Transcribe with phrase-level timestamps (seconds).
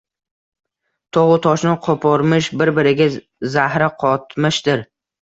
[1.17, 3.11] Togʻu toshni qoʻpormish, bir-biriga
[3.59, 4.89] zahri qotmishdir